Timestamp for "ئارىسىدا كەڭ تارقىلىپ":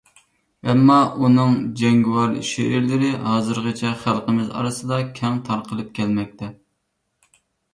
4.55-5.93